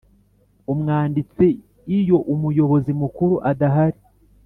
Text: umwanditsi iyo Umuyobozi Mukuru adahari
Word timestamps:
umwanditsi 0.71 1.47
iyo 1.97 2.17
Umuyobozi 2.33 2.91
Mukuru 3.01 3.35
adahari 3.51 3.99